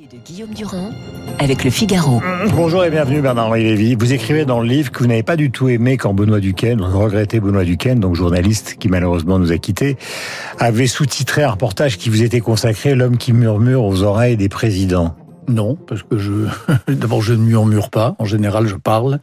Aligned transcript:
de 0.00 0.16
Guillaume 0.26 0.52
Durand 0.52 0.90
avec 1.38 1.62
le 1.62 1.70
Figaro. 1.70 2.20
Bonjour 2.56 2.84
et 2.84 2.90
bienvenue 2.90 3.20
Bernard-Henri 3.20 3.62
Lévy. 3.62 3.94
Vous 3.94 4.12
écrivez 4.12 4.44
dans 4.44 4.60
le 4.60 4.66
livre 4.66 4.90
que 4.90 4.98
vous 4.98 5.06
n'avez 5.06 5.22
pas 5.22 5.36
du 5.36 5.52
tout 5.52 5.68
aimé 5.68 5.96
quand 5.96 6.12
Benoît 6.12 6.40
Duquesne, 6.40 6.80
vous 6.80 6.98
regrettez 6.98 7.38
Benoît 7.38 7.62
Duquesne, 7.62 8.00
donc 8.00 8.16
journaliste 8.16 8.74
qui 8.80 8.88
malheureusement 8.88 9.38
nous 9.38 9.52
a 9.52 9.58
quittés, 9.58 9.96
avait 10.58 10.88
sous-titré 10.88 11.44
un 11.44 11.50
reportage 11.50 11.96
qui 11.96 12.08
vous 12.08 12.24
était 12.24 12.40
consacré 12.40 12.96
L'homme 12.96 13.18
qui 13.18 13.32
murmure 13.32 13.84
aux 13.84 14.02
oreilles 14.02 14.36
des 14.36 14.48
présidents. 14.48 15.14
Non, 15.46 15.76
parce 15.76 16.02
que 16.02 16.18
je 16.18 16.48
d'abord 16.88 17.22
je 17.22 17.34
ne 17.34 17.44
murmure 17.44 17.90
pas, 17.90 18.16
en 18.18 18.24
général 18.24 18.66
je 18.66 18.76
parle. 18.76 19.20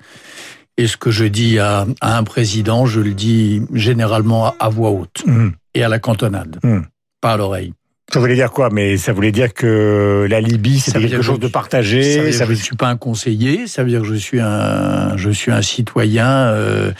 Et 0.77 0.87
ce 0.87 0.95
que 0.95 1.11
je 1.11 1.25
dis 1.25 1.59
à, 1.59 1.85
un 2.01 2.23
président, 2.23 2.85
je 2.85 3.01
le 3.01 3.13
dis 3.13 3.61
généralement 3.73 4.53
à, 4.57 4.69
voix 4.69 4.91
haute 4.91 5.23
mmh. 5.25 5.49
et 5.73 5.83
à 5.83 5.89
la 5.89 5.99
cantonade, 5.99 6.59
mmh. 6.63 6.79
pas 7.19 7.33
à 7.33 7.37
l'oreille. 7.37 7.73
Ça 8.11 8.19
voulait 8.19 8.35
dire 8.35 8.51
quoi? 8.51 8.69
Mais 8.71 8.97
ça 8.97 9.13
voulait 9.13 9.31
dire 9.31 9.53
que 9.53 10.27
la 10.29 10.41
Libye, 10.41 10.79
c'était 10.79 10.99
quelque 10.99 11.21
chose 11.21 11.39
de 11.39 11.47
partagé. 11.47 12.03
Ça 12.03 12.21
veut 12.21 12.31
dire 12.31 12.47
que 12.47 12.53
je 12.53 12.59
ne 12.59 12.65
suis 12.65 12.75
pas 12.75 12.89
un 12.89 12.97
conseiller. 12.97 13.67
Ça 13.67 13.83
veut 13.83 13.89
dire 13.89 14.01
que 14.01 14.07
je 14.07 14.15
suis 14.15 14.39
un, 14.41 15.15
je 15.15 15.29
suis 15.29 15.51
un 15.51 15.61
citoyen. 15.61 16.27
Euh, 16.27 16.91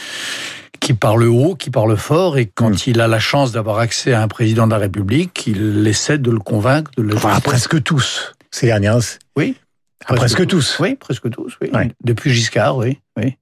qui 0.79 0.93
parle 0.93 1.25
haut, 1.25 1.53
qui 1.53 1.69
parle 1.69 1.95
fort, 1.95 2.39
et 2.39 2.47
quand 2.47 2.71
hmm. 2.71 2.89
il 2.89 3.01
a 3.01 3.07
la 3.07 3.19
chance 3.19 3.51
d'avoir 3.51 3.77
accès 3.77 4.13
à 4.13 4.23
un 4.23 4.27
président 4.27 4.65
de 4.65 4.71
la 4.71 4.79
République, 4.79 5.45
il 5.45 5.85
essaie 5.87 6.17
de 6.17 6.31
le 6.31 6.39
convaincre 6.39 6.89
de 6.97 7.03
le. 7.03 7.15
Enfin, 7.15 7.39
presque 7.39 7.83
tous 7.83 8.33
ces 8.49 8.65
dernières. 8.65 8.97
Oui. 9.37 9.55
Presque, 9.99 10.19
presque 10.19 10.47
tous. 10.47 10.79
Oui, 10.79 10.95
presque 10.95 11.29
tous. 11.29 11.55
Oui. 11.61 11.69
Depuis 12.03 12.31
Giscard, 12.31 12.77
oui, 12.77 12.97
oui. 13.15 13.35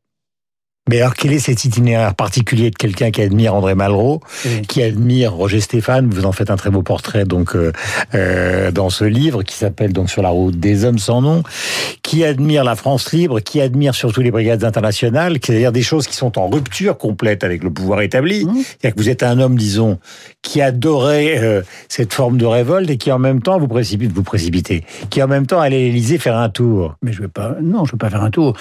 Mais 0.90 1.02
alors, 1.02 1.14
quel 1.14 1.34
est 1.34 1.40
cet 1.40 1.66
itinéraire 1.66 2.16
particulier 2.16 2.72
de 2.72 2.76
quelqu'un 2.76 3.12
qui 3.12 3.22
admire 3.22 3.54
André 3.54 3.76
Malraux, 3.76 4.22
qui 4.68 4.82
admire 4.82 5.34
Roger 5.34 5.60
Stéphane? 5.60 6.10
Vous 6.10 6.26
en 6.26 6.32
faites 6.32 6.50
un 6.50 6.56
très 6.56 6.72
beau 6.72 6.82
portrait 6.82 7.26
donc 7.26 7.56
euh, 7.56 7.72
euh, 8.16 8.72
dans 8.72 8.90
ce 8.90 9.04
livre 9.06 9.44
qui 9.44 9.54
s'appelle 9.54 9.94
donc 9.94 10.10
Sur 10.10 10.24
la 10.24 10.30
route 10.30 10.60
des 10.60 10.86
hommes 10.86 10.98
sans 10.98 11.22
nom, 11.22 11.44
qui 12.02 12.24
admire 12.24 12.64
la 12.64 12.76
France 12.76 13.12
libre, 13.12 13.40
qui 13.40 13.62
admire 13.62 13.94
surtout 13.94 14.22
les 14.22 14.32
brigades 14.32 14.64
internationales, 14.64 15.38
c'est-à-dire 15.44 15.72
des 15.72 15.84
choses 15.84 16.08
qui 16.08 16.16
sont 16.16 16.40
en 16.40 16.50
rupture 16.50 16.98
complète 16.98 17.44
avec 17.44 17.64
le 17.64 17.70
pouvoir 17.70 18.02
établi. 18.02 18.46
Mmh. 18.46 18.56
C'est-à-dire 18.56 18.96
que 18.96 19.00
vous 19.00 19.10
êtes 19.10 19.22
un 19.22 19.40
homme, 19.40 19.58
disons, 19.58 20.00
qui 20.42 20.60
adorait 20.60 21.38
euh, 21.38 21.62
cette 21.88 22.14
forme 22.14 22.40
de 22.40 22.48
révolte 22.48 22.90
et 22.90 22.98
qui 22.98 23.12
en 23.12 23.20
même 23.20 23.44
temps 23.44 23.60
vous 23.60 23.68
précipite, 23.68 24.12
vous 24.12 24.24
précipitez, 24.24 24.84
qui 25.12 25.22
en 25.22 25.28
même 25.28 25.46
temps 25.46 25.62
allait 25.62 25.76
à 25.76 25.80
l'Élysée 25.82 26.18
faire 26.18 26.38
un 26.38 26.50
tour. 26.50 26.96
Mais 27.04 27.14
je 27.14 27.22
vais 27.22 27.28
pas, 27.28 27.58
non, 27.62 27.86
je 27.86 27.92
vais 27.92 28.00
pas 28.00 28.10
faire 28.10 28.24
un 28.24 28.32
tour 28.32 28.56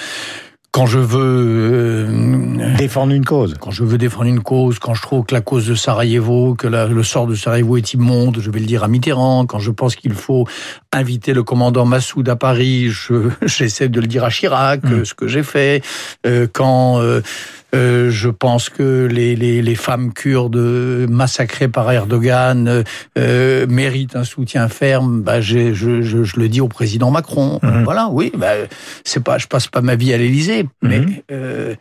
quand 0.79 0.87
je 0.87 1.01
veux 1.01 2.07
euh, 2.09 2.77
défendre 2.77 3.12
une 3.12 3.25
cause, 3.25 3.57
quand 3.59 3.73
je 3.73 3.83
veux 3.83 3.98
défendre 3.98 4.27
une 4.27 4.45
cause, 4.45 4.79
quand 4.79 4.95
je 4.95 5.03
trouve 5.03 5.25
que 5.25 5.34
la 5.34 5.41
cause 5.41 5.67
de 5.67 5.75
Sarajevo, 5.75 6.55
que 6.55 6.69
le 6.69 7.03
sort 7.03 7.27
de 7.27 7.34
Sarajevo 7.34 7.79
est 7.79 7.95
immonde, 7.95 8.39
je 8.41 8.48
vais 8.48 8.61
le 8.61 8.67
dire 8.67 8.84
à 8.84 8.89
Mitterrand. 8.89 9.45
Quand 9.45 9.59
je 9.59 9.73
pense 9.73 9.97
qu'il 9.97 10.15
faut 10.15 10.47
inviter 10.93 11.34
le 11.34 11.43
commandant 11.43 11.84
Massoud 11.84 12.29
à 12.29 12.37
Paris, 12.37 12.93
j'essaie 13.43 13.89
de 13.89 14.01
le 14.01 14.06
dire 14.06 14.23
à 14.23 14.31
Chirac, 14.31 14.84
mm. 14.84 15.05
ce 15.05 15.15
que 15.15 15.27
j'ai 15.27 15.43
fait. 15.43 15.83
Euh, 16.25 16.47
quand 16.53 17.03
euh, 17.74 17.98
euh, 17.98 18.11
je 18.11 18.28
pense 18.28 18.69
que 18.69 19.06
les, 19.06 19.36
les, 19.36 19.62
les, 19.62 19.74
femmes 19.74 20.12
kurdes 20.12 20.56
massacrées 20.56 21.69
par 21.69 21.91
Erdogan 21.91 22.84
euh, 23.19 23.66
méritent 23.66 24.16
un 24.16 24.25
soutien 24.25 24.69
ferme. 24.69 25.22
Bah, 25.22 25.41
je, 25.41 25.72
je, 25.72 26.02
je, 26.02 26.41
le 26.41 26.48
dis 26.48 26.60
au 26.60 26.69
président 26.69 27.10
Macron. 27.10 27.58
Mhm. 27.62 27.84
Voilà, 27.84 28.08
oui. 28.10 28.33
Bah, 28.36 28.52
c'est 29.05 29.22
pas, 29.22 29.38
je 29.38 29.47
passe 29.47 29.69
pas 29.69 29.80
ma 29.80 29.97
vie 29.97 30.12
à 30.12 30.19
l'Élysée, 30.19 30.66
mais 30.83 31.00
mhm. 31.00 31.14
euh, 31.30 31.75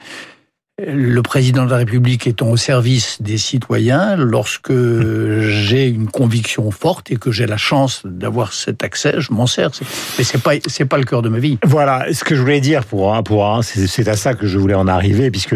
le 0.80 1.22
président 1.24 1.66
de 1.66 1.72
la 1.72 1.78
République 1.78 2.28
étant 2.28 2.52
au 2.52 2.58
service 2.58 3.20
des 3.20 3.40
citoyens, 3.40 4.16
lorsque 4.16 4.72
j'ai 5.42 5.88
une 5.88 6.08
conviction 6.08 6.70
forte 6.70 7.10
et 7.10 7.16
que 7.16 7.32
j'ai 7.32 7.48
la 7.48 7.58
chance 7.58 8.04
d'avoir 8.06 8.54
cet 8.54 8.84
accès, 8.84 9.16
je 9.18 9.34
m'en 9.34 9.48
sers. 9.48 9.72
Mais 10.20 10.24
c'est 10.24 10.38
pas 10.38 10.52
c'est 10.68 10.86
pas 10.86 11.00
le 11.00 11.04
cœur 11.04 11.24
de 11.24 11.30
ma 11.30 11.40
vie. 11.40 11.58
Voilà, 11.64 12.06
ce 12.14 12.24
que 12.24 12.36
je 12.36 12.42
voulais 12.42 12.62
dire 12.62 12.86
pour 12.86 13.24
pour 13.24 13.60
c'est 13.64 14.08
à 14.08 14.16
ça 14.16 14.36
que 14.36 14.46
je 14.46 14.60
voulais 14.60 14.76
en 14.76 14.88
arriver, 14.88 15.32
puisque 15.32 15.56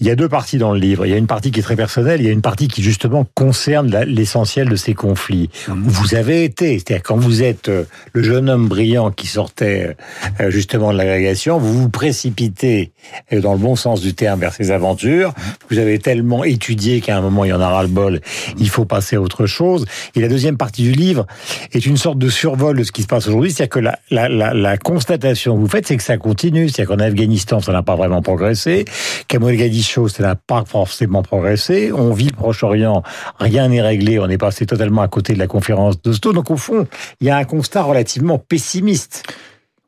il 0.00 0.06
y 0.06 0.10
a 0.10 0.16
deux 0.16 0.28
parties 0.28 0.58
dans 0.58 0.72
le 0.72 0.80
livre. 0.80 1.06
Il 1.06 1.10
y 1.10 1.14
a 1.14 1.18
une 1.18 1.28
partie 1.28 1.52
qui 1.52 1.60
est 1.60 1.62
très 1.62 1.76
personnelle, 1.76 2.20
il 2.20 2.26
y 2.26 2.30
a 2.30 2.32
une 2.32 2.42
partie 2.42 2.66
qui 2.66 2.82
justement 2.82 3.26
concerne 3.34 3.96
l'essentiel 4.06 4.68
de 4.68 4.76
ces 4.76 4.94
conflits. 4.94 5.50
Mmh. 5.68 5.82
Vous 5.86 6.14
avez 6.16 6.42
été, 6.42 6.78
c'est-à-dire 6.78 7.04
quand 7.04 7.16
vous 7.16 7.44
êtes 7.44 7.68
euh, 7.68 7.84
le 8.12 8.24
jeune 8.24 8.50
homme 8.50 8.66
brillant 8.66 9.12
qui 9.12 9.28
sortait 9.28 9.96
euh, 10.40 10.50
justement 10.50 10.92
de 10.92 10.98
l'agrégation, 10.98 11.58
vous 11.58 11.82
vous 11.82 11.88
précipitez 11.88 12.90
euh, 13.32 13.40
dans 13.40 13.52
le 13.52 13.58
bon 13.58 13.76
sens 13.76 14.00
du 14.00 14.14
terme 14.14 14.47
ces 14.50 14.70
aventures. 14.70 15.32
Vous 15.70 15.78
avez 15.78 15.98
tellement 15.98 16.44
étudié 16.44 17.00
qu'à 17.00 17.16
un 17.16 17.20
moment, 17.20 17.44
il 17.44 17.48
y 17.48 17.52
en 17.52 17.60
aura 17.60 17.82
le 17.82 17.88
bol. 17.88 18.20
Il 18.58 18.68
faut 18.68 18.84
passer 18.84 19.16
à 19.16 19.20
autre 19.20 19.46
chose. 19.46 19.84
Et 20.14 20.20
la 20.20 20.28
deuxième 20.28 20.56
partie 20.56 20.82
du 20.82 20.92
livre 20.92 21.26
est 21.72 21.84
une 21.86 21.96
sorte 21.96 22.18
de 22.18 22.28
survol 22.28 22.76
de 22.78 22.84
ce 22.84 22.92
qui 22.92 23.02
se 23.02 23.06
passe 23.06 23.26
aujourd'hui. 23.28 23.52
C'est-à-dire 23.52 23.70
que 23.70 24.14
la, 24.14 24.76
constatation 24.78 25.56
que 25.56 25.60
vous 25.60 25.68
faites, 25.68 25.86
c'est 25.86 25.96
que 25.96 26.02
ça 26.02 26.16
continue. 26.16 26.68
C'est-à-dire 26.68 26.96
qu'en 26.96 27.02
Afghanistan, 27.02 27.60
ça 27.60 27.72
n'a 27.72 27.82
pas 27.82 27.96
vraiment 27.96 28.22
progressé. 28.22 28.84
Qu'à 29.26 29.38
Mogadiscio, 29.38 30.08
ça 30.08 30.22
n'a 30.22 30.34
pas 30.34 30.64
forcément 30.66 31.22
progressé. 31.22 31.92
On 31.92 32.12
vit 32.12 32.26
le 32.26 32.36
Proche-Orient, 32.36 33.02
rien 33.38 33.68
n'est 33.68 33.82
réglé. 33.82 34.18
On 34.18 34.28
est 34.28 34.38
passé 34.38 34.66
totalement 34.66 35.02
à 35.02 35.08
côté 35.08 35.34
de 35.34 35.38
la 35.38 35.46
conférence 35.46 36.00
de 36.02 36.12
Sto. 36.12 36.32
Donc 36.32 36.50
au 36.50 36.56
fond, 36.56 36.86
il 37.20 37.26
y 37.26 37.30
a 37.30 37.36
un 37.36 37.44
constat 37.44 37.82
relativement 37.82 38.38
pessimiste. 38.38 39.24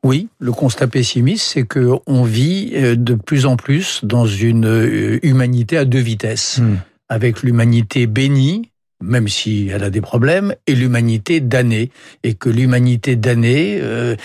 Oui, 0.03 0.29
le 0.39 0.51
constat 0.51 0.87
pessimiste, 0.87 1.45
c'est 1.53 1.65
que 1.65 1.91
on 2.07 2.23
vit 2.23 2.71
euh, 2.73 2.95
de 2.95 3.13
plus 3.13 3.45
en 3.45 3.55
plus 3.55 4.03
dans 4.03 4.25
une 4.25 4.65
euh, 4.65 5.19
humanité 5.21 5.77
à 5.77 5.85
deux 5.85 5.99
vitesses, 5.99 6.57
hmm. 6.57 6.77
avec 7.07 7.43
l'humanité 7.43 8.07
bénie, 8.07 8.71
même 8.99 9.27
si 9.27 9.69
elle 9.71 9.83
a 9.83 9.91
des 9.91 10.01
problèmes, 10.01 10.55
et 10.65 10.73
l'humanité 10.73 11.39
damnée, 11.39 11.91
et 12.23 12.33
que 12.33 12.49
l'humanité 12.49 13.15
damnée 13.15 13.77
euh, 13.79 14.15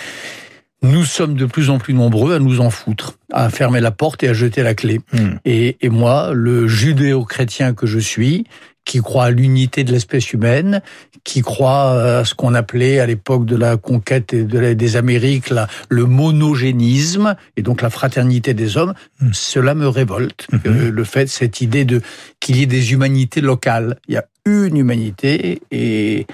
nous 0.82 1.04
sommes 1.04 1.34
de 1.34 1.46
plus 1.46 1.68
en 1.68 1.78
plus 1.78 1.94
nombreux 1.94 2.34
à 2.34 2.38
nous 2.38 2.60
en 2.60 2.70
foutre, 2.70 3.18
à 3.32 3.50
fermer 3.50 3.80
la 3.80 3.90
porte 3.90 4.22
et 4.22 4.28
à 4.28 4.34
jeter 4.34 4.62
la 4.62 4.74
clé. 4.74 5.00
Hmm. 5.12 5.36
Et, 5.44 5.76
et, 5.82 5.88
moi, 5.90 6.30
le 6.32 6.66
judéo-chrétien 6.68 7.74
que 7.74 7.86
je 7.86 7.98
suis, 7.98 8.44
qui 8.86 9.00
croit 9.02 9.24
à 9.24 9.30
l'unité 9.30 9.84
de 9.84 9.92
l'espèce 9.92 10.32
humaine, 10.32 10.80
qui 11.24 11.42
croit 11.42 12.18
à 12.18 12.24
ce 12.24 12.34
qu'on 12.34 12.54
appelait 12.54 13.00
à 13.00 13.06
l'époque 13.06 13.44
de 13.44 13.56
la 13.56 13.76
conquête 13.76 14.34
des 14.34 14.96
Amériques 14.96 15.52
le 15.90 16.06
monogénisme 16.06 17.36
et 17.56 17.62
donc 17.62 17.82
la 17.82 17.90
fraternité 17.90 18.54
des 18.54 18.78
hommes, 18.78 18.94
hmm. 19.20 19.30
cela 19.32 19.74
me 19.74 19.88
révolte. 19.88 20.46
Hmm. 20.50 20.58
Euh, 20.66 20.90
le 20.90 21.04
fait, 21.04 21.26
cette 21.26 21.60
idée 21.60 21.84
de 21.84 22.00
qu'il 22.40 22.56
y 22.56 22.62
ait 22.62 22.66
des 22.66 22.92
humanités 22.92 23.40
locales. 23.40 23.98
Il 24.08 24.14
y 24.14 24.16
a 24.16 24.24
une 24.46 24.76
humanité 24.76 25.60
et 25.72 26.26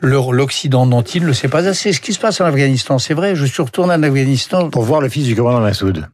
l'Occident 0.00 0.86
dont 0.86 1.02
il 1.02 1.26
ne 1.26 1.32
sait 1.32 1.48
pas 1.48 1.66
assez. 1.66 1.92
Ce 1.92 2.00
qui 2.00 2.12
se 2.12 2.20
passe 2.20 2.40
en 2.40 2.44
Afghanistan, 2.44 3.00
c'est 3.00 3.14
vrai, 3.14 3.34
je 3.34 3.44
suis 3.44 3.62
retourné 3.62 3.94
en 3.94 4.02
Afghanistan. 4.04 4.70
Pour 4.70 4.84
voir 4.84 5.00
le 5.00 5.08
fils 5.08 5.26
du 5.26 5.34
commandant 5.34 5.60
Massoud. 5.60 6.08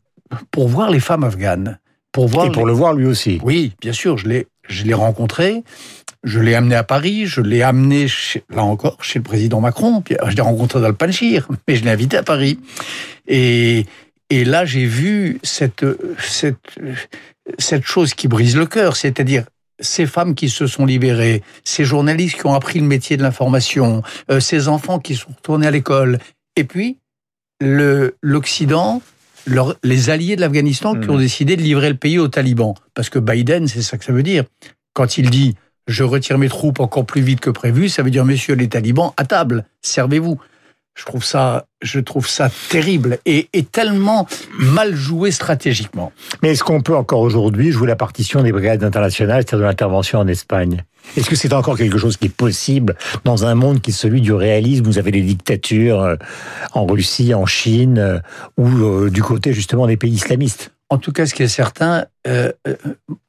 Pour 0.51 0.69
voir 0.69 0.91
les 0.91 1.01
femmes 1.01 1.25
afghanes. 1.25 1.79
Pour 2.11 2.29
voir 2.29 2.47
Et 2.47 2.53
pour 2.53 2.65
le 2.65 2.73
voir 2.73 2.95
lui 2.95 3.07
aussi. 3.07 3.39
Oui, 3.43 3.75
bien 3.83 3.93
sûr, 3.93 4.17
je 4.17 4.29
l'ai 4.29 4.47
je 4.69 4.85
l'ai 4.85 4.95
rencontré, 4.95 5.63
je 6.23 6.41
l'ai 6.41 6.55
amené 6.55 6.75
à 6.75 6.85
Paris, 6.85 7.27
je 7.27 7.41
l'ai 7.41 7.63
amené, 7.63 8.07
là 8.51 8.65
encore, 8.65 9.03
chez 9.05 9.19
le 9.19 9.23
président 9.23 9.61
Macron. 9.61 10.03
je 10.09 10.35
l'ai 10.35 10.43
rencontré 10.43 10.81
dans 10.81 10.89
le 10.89 10.95
Panchir, 10.95 11.49
mais 11.69 11.77
je 11.77 11.85
l'ai 11.85 11.91
invité 11.91 12.17
à 12.17 12.23
Paris. 12.23 12.59
Et, 13.29 13.87
et 14.31 14.45
là, 14.45 14.65
j'ai 14.65 14.87
vu 14.87 15.39
cette, 15.43 15.85
cette, 16.19 16.79
cette 17.59 17.85
chose 17.85 18.15
qui 18.15 18.29
brise 18.29 18.57
le 18.57 18.67
cœur, 18.67 18.97
c'est-à-dire 18.97 19.45
ces 19.81 20.07
femmes 20.07 20.35
qui 20.35 20.49
se 20.49 20.67
sont 20.67 20.87
libérées, 20.87 21.43
ces 21.65 21.85
journalistes 21.85 22.37
qui 22.37 22.47
ont 22.47 22.55
appris 22.55 22.79
le 22.79 22.87
métier 22.87 23.17
de 23.17 23.23
l'information, 23.23 24.03
euh, 24.31 24.41
ces 24.41 24.69
enfants 24.69 24.99
qui 24.99 25.17
sont 25.17 25.31
retournés 25.37 25.67
à 25.67 25.71
l'école, 25.71 26.19
et 26.57 26.65
puis 26.65 26.99
l'Occident 27.61 29.03
les 29.83 30.11
alliés 30.11 30.37
de 30.37 30.41
l'Afghanistan 30.41 30.99
qui 30.99 31.11
ont 31.11 31.17
hmm. 31.17 31.21
décidé 31.21 31.57
de 31.57 31.63
livrer 31.63 31.89
le 31.89 31.97
pays 31.97 32.19
aux 32.19 32.29
talibans. 32.29 32.75
Parce 32.95 33.11
que 33.11 33.19
Biden, 33.19 33.69
c'est 33.69 33.83
ça 33.83 33.99
que 33.99 34.05
ça 34.05 34.13
veut 34.13 34.23
dire. 34.23 34.45
Quand 34.93 35.19
il 35.19 35.31
dit 35.31 35.55
je 35.87 36.03
retire 36.03 36.39
mes 36.39 36.49
troupes 36.49 36.81
encore 36.81 37.05
plus 37.05 37.21
vite 37.21 37.41
que 37.41 37.51
prévu, 37.51 37.89
ça 37.89 38.03
veut 38.03 38.11
dire 38.11 38.25
messieurs 38.25 38.55
les 38.55 38.69
talibans, 38.69 39.13
à 39.17 39.25
table, 39.25 39.65
servez-vous. 39.83 40.41
Je 40.95 41.05
trouve 41.05 41.25
ça, 41.25 41.67
je 41.83 41.99
trouve 41.99 42.29
ça 42.29 42.51
terrible 42.71 43.19
et, 43.27 43.49
et 43.53 43.65
tellement 43.65 44.29
mal 44.59 44.95
joué 44.95 45.33
stratégiquement. 45.33 46.13
Mais 46.43 46.53
est-ce 46.53 46.63
qu'on 46.63 46.83
peut 46.83 46.97
encore 46.97 47.21
aujourd'hui 47.21 47.73
jouer 47.73 47.89
la 47.89 47.97
partition 47.97 48.43
des 48.43 48.53
brigades 48.53 48.85
internationales, 48.85 49.43
c'est-à-dire 49.43 49.65
de 49.65 49.69
l'intervention 49.71 50.21
en 50.21 50.29
Espagne? 50.29 50.85
Est-ce 51.17 51.29
que 51.29 51.37
c'est 51.37 51.53
encore 51.53 51.77
quelque 51.77 51.99
chose 51.99 52.17
qui 52.17 52.27
est 52.27 52.35
possible 52.35 52.97
dans 53.25 53.45
un 53.45 53.55
monde 53.55 53.81
qui 53.81 53.91
est 53.91 53.95
celui 53.95 54.21
du 54.21 54.33
réalisme? 54.33 54.85
Vous 54.85 54.99
avez 54.99 55.11
des 55.11 55.23
dictatures 55.23 56.01
euh, 56.01 56.17
en 56.73 56.87
Russie, 56.87 57.35
en 57.35 57.47
Chine, 57.47 57.99
euh, 57.99 58.19
ou 58.57 58.69
euh, 58.69 59.11
du 59.11 59.23
côté 59.23 59.53
justement 59.53 59.87
des 59.87 59.97
pays 59.97 60.13
islamistes? 60.13 60.71
En 60.95 60.99
tout 60.99 61.11
cas, 61.11 61.27
ce 61.27 61.35
qui 61.35 61.43
est 61.43 61.49
certain, 61.49 62.07
euh, 62.29 62.53
euh, 62.69 62.77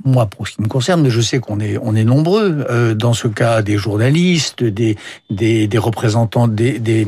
moi, 0.03 0.27
pour 0.27 0.47
ce 0.47 0.53
qui 0.53 0.61
me 0.61 0.67
concerne, 0.67 1.09
je 1.09 1.19
sais 1.19 1.39
qu'on 1.39 1.59
est, 1.59 1.79
on 1.81 1.95
est 1.95 2.03
nombreux, 2.03 2.63
euh, 2.69 2.93
dans 2.93 3.13
ce 3.15 3.27
cas, 3.27 3.63
des 3.63 3.75
journalistes, 3.75 4.63
des, 4.63 4.97
des, 5.31 5.65
des 5.67 5.77
représentants 5.79 6.47
des, 6.47 6.77
des, 6.77 7.05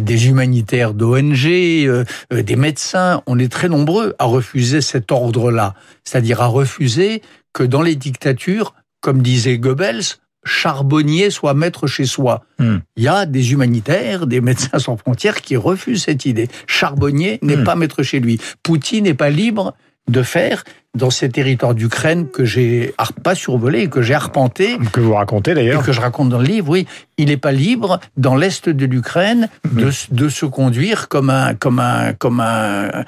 des, 0.00 0.28
humanitaires 0.28 0.94
d'ONG, 0.94 1.42
des 1.42 2.56
médecins, 2.56 3.20
on 3.26 3.36
est 3.40 3.50
très 3.50 3.68
nombreux 3.68 4.14
à 4.20 4.26
refuser 4.26 4.80
cet 4.80 5.10
ordre-là. 5.10 5.74
C'est-à-dire 6.04 6.40
à 6.40 6.46
refuser 6.46 7.20
que 7.52 7.64
dans 7.64 7.82
les 7.82 7.96
dictatures, 7.96 8.74
comme 9.00 9.22
disait 9.22 9.58
Goebbels, 9.58 10.04
charbonnier 10.46 11.30
soit 11.30 11.54
maître 11.54 11.86
chez 11.86 12.06
soi. 12.06 12.44
Hmm. 12.58 12.78
Il 12.96 13.02
y 13.02 13.08
a 13.08 13.26
des 13.26 13.52
humanitaires, 13.52 14.26
des 14.26 14.40
médecins 14.40 14.78
sans 14.78 14.96
frontières 14.96 15.42
qui 15.42 15.56
refusent 15.56 16.04
cette 16.04 16.24
idée. 16.24 16.48
Charbonnier 16.66 17.38
n'est 17.42 17.56
Hmm. 17.56 17.64
pas 17.64 17.74
maître 17.74 18.02
chez 18.02 18.20
lui. 18.20 18.40
Poutine 18.62 19.04
n'est 19.04 19.14
pas 19.14 19.30
libre 19.30 19.74
de 20.08 20.22
faire 20.22 20.64
dans 20.94 21.10
ces 21.10 21.28
territoires 21.28 21.74
d'Ukraine 21.74 22.28
que 22.28 22.44
j'ai 22.46 22.94
pas 23.22 23.34
survolé, 23.34 23.88
que 23.88 24.00
j'ai 24.00 24.14
arpenté 24.14 24.78
Que 24.92 25.00
vous 25.00 25.12
racontez 25.14 25.50
et 25.50 25.54
d'ailleurs. 25.54 25.82
que 25.84 25.92
je 25.92 26.00
raconte 26.00 26.30
dans 26.30 26.38
le 26.38 26.46
livre, 26.46 26.70
oui, 26.70 26.86
il 27.18 27.26
n'est 27.26 27.36
pas 27.36 27.52
libre 27.52 28.00
dans 28.16 28.34
l'est 28.34 28.68
de 28.68 28.86
l'Ukraine 28.86 29.48
de, 29.72 29.90
se 29.90 30.46
conduire 30.46 31.08
comme 31.08 31.28
un 31.28 31.54
comme 31.54 31.80
un 31.80 32.12
comme 32.14 32.40
un 32.40 33.04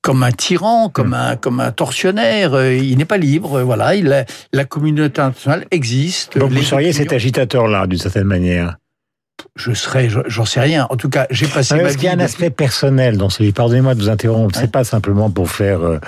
comme 0.00 0.22
un 0.22 0.32
tyran, 0.32 0.88
comme 0.88 1.12
un 1.12 1.36
comme 1.36 1.60
un 1.60 1.72
tortionnaire. 1.72 2.54
Euh, 2.54 2.74
Il 2.74 2.96
n'est 2.96 3.04
pas 3.04 3.18
libre. 3.18 3.60
Voilà, 3.62 3.94
il 3.94 4.10
a- 4.12 4.24
la 4.52 4.64
communauté 4.64 5.20
internationale 5.20 5.66
existe. 5.70 6.38
Donc 6.38 6.52
vous 6.52 6.62
seriez 6.62 6.92
cet 6.92 7.12
agitateur-là, 7.12 7.86
d'une 7.86 7.98
certaine 7.98 8.24
manière. 8.24 8.76
Je 9.54 9.72
serais, 9.72 10.08
je- 10.08 10.20
j'en 10.28 10.44
sais 10.44 10.60
rien. 10.60 10.86
En 10.90 10.96
tout 10.96 11.08
cas, 11.08 11.26
j'ai 11.30 11.46
passé 11.46 11.74
ma 11.76 11.82
Parce 11.82 11.96
qu'il 11.96 12.04
y 12.04 12.08
a 12.08 12.12
un 12.12 12.16
vie. 12.16 12.22
aspect 12.22 12.50
personnel 12.50 13.16
dans 13.18 13.28
ce 13.30 13.42
livre? 13.42 13.54
Pardonnez-moi 13.54 13.94
de 13.94 14.00
vous 14.00 14.08
interrompre. 14.08 14.54
Ouais. 14.54 14.62
C'est 14.62 14.70
pas 14.70 14.84
simplement 14.84 15.30
pour 15.30 15.50
faire 15.50 15.80
euh, 15.82 15.98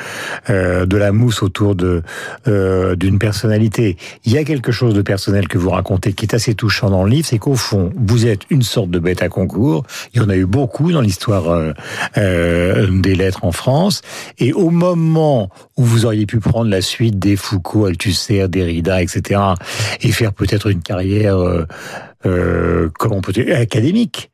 euh, 0.50 0.86
de 0.86 0.96
la 0.96 1.12
mousse 1.12 1.42
autour 1.42 1.74
de 1.74 2.02
euh, 2.46 2.94
d'une 2.96 3.18
personnalité. 3.18 3.96
Il 4.24 4.32
y 4.32 4.38
a 4.38 4.44
quelque 4.44 4.72
chose 4.72 4.94
de 4.94 5.02
personnel 5.02 5.46
que 5.48 5.58
vous 5.58 5.70
racontez 5.70 6.12
qui 6.14 6.24
est 6.26 6.34
assez 6.34 6.54
touchant 6.54 6.90
dans 6.90 7.04
le 7.04 7.10
livre, 7.10 7.26
c'est 7.26 7.38
qu'au 7.38 7.54
fond, 7.54 7.90
vous 7.96 8.26
êtes 8.26 8.42
une 8.50 8.62
sorte 8.62 8.90
de 8.90 8.98
bête 8.98 9.22
à 9.22 9.28
concours. 9.28 9.84
Il 10.14 10.20
y 10.20 10.24
en 10.24 10.28
a 10.30 10.36
eu 10.36 10.46
beaucoup 10.46 10.90
dans 10.92 11.00
l'histoire 11.02 11.48
euh, 11.48 11.72
euh, 12.16 13.00
des 13.00 13.14
lettres 13.14 13.44
en 13.44 13.52
France. 13.52 14.02
Et 14.38 14.52
au 14.52 14.70
moment 14.70 15.50
où 15.76 15.84
vous 15.84 16.04
auriez 16.06 16.26
pu 16.26 16.38
prendre 16.40 16.70
la 16.70 16.80
suite 16.82 17.18
des 17.18 17.36
Foucault, 17.36 17.86
Althusser, 17.86 18.46
Derrida, 18.48 19.02
etc., 19.02 19.40
et 20.00 20.12
faire 20.12 20.32
peut-être 20.32 20.68
une 20.70 20.80
carrière, 20.82 21.38
euh, 22.26 22.88
comment 22.98 23.20
peut 23.20 23.32
académique. 23.54 24.30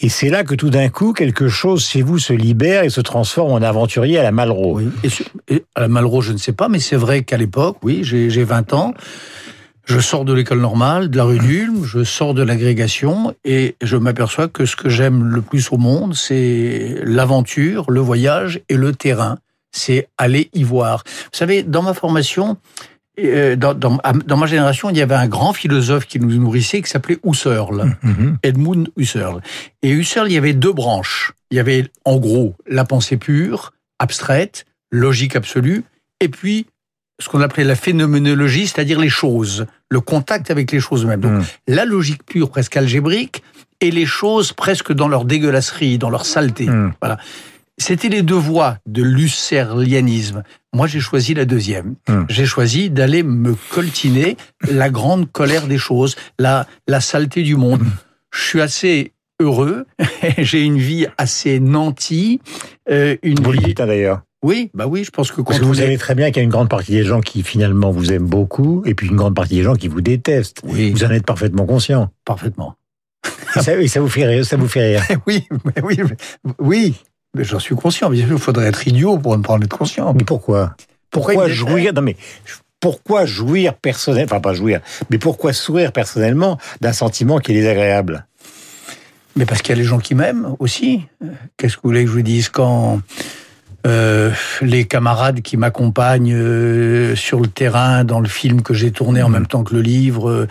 Et 0.00 0.08
c'est 0.08 0.30
là 0.30 0.44
que 0.44 0.54
tout 0.54 0.70
d'un 0.70 0.88
coup, 0.88 1.12
quelque 1.12 1.48
chose 1.48 1.84
chez 1.86 2.02
vous 2.02 2.18
se 2.18 2.32
libère 2.32 2.84
et 2.84 2.90
se 2.90 3.00
transforme 3.00 3.52
en 3.52 3.56
aventurier 3.62 4.18
à 4.18 4.22
la 4.22 4.32
Malraux. 4.32 4.76
Oui. 4.78 4.88
Et, 5.02 5.08
sur- 5.08 5.26
et 5.48 5.64
à 5.74 5.80
la 5.80 5.88
Malraux, 5.88 6.20
je 6.22 6.32
ne 6.32 6.38
sais 6.38 6.52
pas, 6.52 6.68
mais 6.68 6.78
c'est 6.78 6.96
vrai 6.96 7.22
qu'à 7.24 7.36
l'époque, 7.36 7.78
oui, 7.82 8.00
j'ai 8.02 8.30
j'ai 8.30 8.44
20 8.44 8.72
ans. 8.72 8.94
Je 9.84 10.00
sors 10.00 10.24
de 10.24 10.32
l'école 10.32 10.60
normale, 10.60 11.10
de 11.10 11.16
la 11.16 11.22
rue 11.24 11.38
d'Ulm, 11.38 11.84
je 11.84 12.02
sors 12.02 12.34
de 12.34 12.42
l'agrégation 12.42 13.34
et 13.44 13.76
je 13.82 13.96
m'aperçois 13.96 14.48
que 14.48 14.66
ce 14.66 14.74
que 14.74 14.88
j'aime 14.88 15.22
le 15.24 15.42
plus 15.42 15.70
au 15.70 15.76
monde, 15.78 16.14
c'est 16.14 16.96
l'aventure, 17.04 17.88
le 17.88 18.00
voyage 18.00 18.60
et 18.68 18.74
le 18.76 18.92
terrain. 18.94 19.38
C'est 19.70 20.08
aller 20.18 20.48
y 20.54 20.64
voir. 20.64 21.04
Vous 21.06 21.38
savez, 21.38 21.62
dans 21.62 21.82
ma 21.82 21.94
formation, 21.94 22.56
dans, 23.18 23.74
dans, 23.74 23.98
dans 24.26 24.36
ma 24.36 24.46
génération, 24.46 24.90
il 24.90 24.96
y 24.96 25.02
avait 25.02 25.14
un 25.14 25.26
grand 25.28 25.52
philosophe 25.52 26.06
qui 26.06 26.20
nous 26.20 26.30
nourrissait 26.34 26.82
qui 26.82 26.90
s'appelait 26.90 27.18
Husserl. 27.24 27.96
Mhm. 28.02 28.38
Edmund 28.42 28.88
Husserl. 28.96 29.40
Et 29.82 29.90
Husserl, 29.90 30.28
il 30.28 30.34
y 30.34 30.38
avait 30.38 30.52
deux 30.52 30.72
branches. 30.72 31.32
Il 31.50 31.56
y 31.56 31.60
avait, 31.60 31.88
en 32.04 32.16
gros, 32.18 32.54
la 32.68 32.84
pensée 32.84 33.16
pure, 33.16 33.72
abstraite, 33.98 34.66
logique 34.90 35.34
absolue, 35.36 35.84
et 36.20 36.28
puis 36.28 36.66
ce 37.18 37.28
qu'on 37.30 37.40
appelait 37.40 37.64
la 37.64 37.76
phénoménologie, 37.76 38.66
c'est-à-dire 38.66 39.00
les 39.00 39.08
choses, 39.08 39.66
le 39.88 40.00
contact 40.00 40.50
avec 40.50 40.70
les 40.70 40.80
choses 40.80 41.06
mêmes. 41.06 41.20
Donc, 41.20 41.32
Mhm. 41.32 41.44
la 41.68 41.84
logique 41.86 42.24
pure, 42.26 42.50
presque 42.50 42.76
algébrique, 42.76 43.42
et 43.80 43.90
les 43.90 44.06
choses 44.06 44.52
presque 44.52 44.92
dans 44.92 45.08
leur 45.08 45.24
dégueulasserie, 45.24 45.96
dans 45.98 46.10
leur 46.10 46.26
saleté. 46.26 46.66
Mhm. 46.66 46.92
C'était 47.78 48.08
les 48.08 48.22
deux 48.22 48.34
voies 48.34 48.78
de 48.86 49.02
l'husserlianisme. 49.02 50.42
Moi, 50.74 50.86
j'ai 50.86 51.00
choisi 51.00 51.34
la 51.34 51.44
deuxième. 51.44 51.94
Hmm. 52.08 52.24
J'ai 52.28 52.46
choisi 52.46 52.90
d'aller 52.90 53.22
me 53.22 53.54
coltiner 53.70 54.36
la 54.70 54.88
grande 54.90 55.30
colère 55.30 55.66
des 55.66 55.78
choses, 55.78 56.16
la, 56.38 56.66
la 56.88 57.00
saleté 57.00 57.42
du 57.42 57.56
monde. 57.56 57.82
Je 58.34 58.40
suis 58.42 58.60
assez 58.60 59.12
heureux. 59.40 59.86
j'ai 60.38 60.62
une 60.62 60.78
vie 60.78 61.06
assez 61.18 61.60
nantie. 61.60 62.40
euh, 62.90 63.16
une 63.22 63.40
Vous 63.42 63.52
le 63.52 63.58
vie... 63.58 63.64
dites 63.66 63.80
hein, 63.80 63.86
d'ailleurs. 63.86 64.22
Oui, 64.42 64.70
bah 64.74 64.86
oui, 64.86 65.02
je 65.04 65.10
pense 65.10 65.30
que 65.30 65.36
quand 65.36 65.44
Parce 65.44 65.58
que 65.60 65.64
vous 65.64 65.78
est- 65.80 65.84
savez 65.84 65.98
très 65.98 66.14
bien 66.14 66.26
qu'il 66.28 66.36
y 66.36 66.40
a 66.40 66.44
une 66.44 66.50
grande 66.50 66.68
partie 66.68 66.92
des 66.92 67.04
gens 67.04 67.20
qui 67.20 67.42
finalement 67.42 67.90
vous 67.90 68.12
aiment 68.12 68.26
beaucoup, 68.26 68.82
et 68.86 68.94
puis 68.94 69.08
une 69.08 69.16
grande 69.16 69.34
partie 69.34 69.56
des 69.56 69.62
gens 69.62 69.74
qui 69.74 69.88
vous 69.88 70.02
détestent. 70.02 70.60
Oui, 70.64 70.90
Vous 70.92 71.04
en 71.04 71.10
êtes 71.10 71.26
parfaitement 71.26 71.66
conscient. 71.66 72.10
parfaitement. 72.24 72.76
Et 73.56 73.60
ça, 73.62 73.74
et 73.80 73.88
ça 73.88 74.00
vous 74.00 74.08
fait 74.08 74.26
rire, 74.26 74.44
ça 74.44 74.56
vous 74.56 74.68
fait 74.68 74.98
rire. 74.98 75.18
oui, 75.26 75.46
oui, 75.82 75.98
oui. 76.58 76.94
Mais 77.34 77.44
j'en 77.44 77.58
suis 77.58 77.74
conscient. 77.74 78.08
Bien 78.10 78.26
sûr, 78.26 78.36
il 78.36 78.40
faudrait 78.42 78.66
être 78.66 78.86
idiot 78.88 79.18
pour 79.18 79.36
ne 79.36 79.42
pas 79.42 79.52
en 79.54 79.60
être 79.60 79.76
conscient. 79.76 80.12
Mais 80.14 80.24
pourquoi? 80.24 80.74
Pourquoi 81.10 81.48
jouir? 81.48 81.92
Non 81.92 82.02
mais 82.02 82.16
pourquoi 82.80 83.24
jouir 83.26 83.74
personnellement, 83.74 84.26
enfin 84.32 84.40
pas 84.40 84.54
jouir, 84.54 84.80
mais 85.10 85.18
pourquoi 85.18 85.52
sourire 85.52 85.92
personnellement 85.92 86.58
d'un 86.80 86.92
sentiment 86.92 87.38
qui 87.38 87.52
est 87.52 87.54
désagréable? 87.54 88.26
Mais 89.34 89.44
parce 89.44 89.60
qu'il 89.62 89.74
y 89.74 89.78
a 89.78 89.82
les 89.82 89.86
gens 89.88 89.98
qui 89.98 90.14
m'aiment 90.14 90.54
aussi. 90.58 91.02
Qu'est-ce 91.56 91.76
que 91.76 91.82
vous 91.82 91.88
voulez 91.90 92.04
que 92.04 92.10
je 92.10 92.14
vous 92.14 92.22
dise 92.22 92.48
quand 92.48 93.00
euh, 93.86 94.30
les 94.62 94.84
camarades 94.86 95.42
qui 95.42 95.56
m'accompagnent 95.56 96.34
euh, 96.34 97.14
sur 97.16 97.40
le 97.40 97.46
terrain 97.48 98.02
dans 98.04 98.20
le 98.20 98.28
film 98.28 98.62
que 98.62 98.74
j'ai 98.74 98.90
tourné 98.90 99.22
en 99.22 99.28
Mhm. 99.28 99.32
même 99.34 99.46
temps 99.46 99.62
que 99.64 99.74
le 99.74 99.80
livre, 99.82 100.28
euh, 100.30 100.48